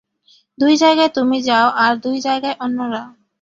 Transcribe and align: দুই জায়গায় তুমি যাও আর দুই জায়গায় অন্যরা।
দুই 0.57 0.73
জায়গায় 0.77 1.11
তুমি 1.17 1.37
যাও 1.41 1.67
আর 1.83 1.93
দুই 2.03 2.17
জায়গায় 2.19 2.55
অন্যরা। 2.59 3.01